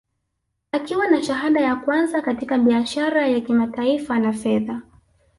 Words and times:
Akiwa 0.71 1.07
na 1.07 1.23
shahada 1.23 1.59
ya 1.61 1.75
kwanza 1.75 2.21
katika 2.21 2.57
biashara 2.57 3.27
ya 3.27 3.39
kimataifa 3.41 4.19
na 4.19 4.33
fedha 4.33 4.81